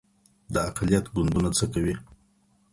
د 0.53 0.55
اقلیت 0.69 1.05
ګوندونه 1.13 1.49
څه 1.57 1.65
کوي؟ 1.73 1.95